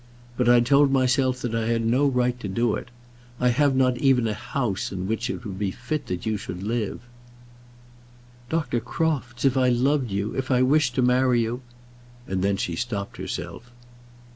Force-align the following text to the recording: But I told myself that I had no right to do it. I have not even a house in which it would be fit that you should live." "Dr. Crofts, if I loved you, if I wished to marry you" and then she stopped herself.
But 0.35 0.49
I 0.49 0.61
told 0.61 0.91
myself 0.91 1.43
that 1.43 1.53
I 1.53 1.67
had 1.67 1.85
no 1.85 2.07
right 2.07 2.39
to 2.39 2.47
do 2.47 2.73
it. 2.73 2.89
I 3.39 3.49
have 3.49 3.75
not 3.75 3.99
even 3.99 4.27
a 4.27 4.33
house 4.33 4.91
in 4.91 5.07
which 5.07 5.29
it 5.29 5.45
would 5.45 5.59
be 5.59 5.69
fit 5.69 6.07
that 6.07 6.25
you 6.25 6.37
should 6.37 6.63
live." 6.63 7.01
"Dr. 8.49 8.79
Crofts, 8.79 9.45
if 9.45 9.55
I 9.55 9.69
loved 9.69 10.09
you, 10.09 10.33
if 10.35 10.49
I 10.49 10.63
wished 10.63 10.95
to 10.95 11.03
marry 11.03 11.41
you" 11.43 11.61
and 12.27 12.41
then 12.43 12.57
she 12.57 12.75
stopped 12.75 13.17
herself. 13.17 13.69